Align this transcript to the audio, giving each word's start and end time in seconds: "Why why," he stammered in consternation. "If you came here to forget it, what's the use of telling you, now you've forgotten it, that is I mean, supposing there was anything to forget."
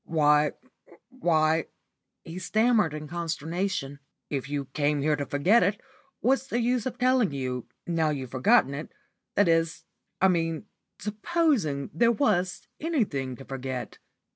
"Why 0.03 0.53
why," 1.09 1.67
he 2.23 2.39
stammered 2.39 2.95
in 2.95 3.07
consternation. 3.07 3.99
"If 4.31 4.49
you 4.49 4.65
came 4.73 4.99
here 5.03 5.15
to 5.15 5.27
forget 5.27 5.61
it, 5.61 5.79
what's 6.21 6.47
the 6.47 6.59
use 6.59 6.87
of 6.87 6.97
telling 6.97 7.31
you, 7.31 7.67
now 7.85 8.09
you've 8.09 8.31
forgotten 8.31 8.73
it, 8.73 8.91
that 9.35 9.47
is 9.47 9.85
I 10.19 10.27
mean, 10.27 10.65
supposing 10.97 11.91
there 11.93 12.11
was 12.11 12.67
anything 12.79 13.35
to 13.35 13.45
forget." 13.45 13.99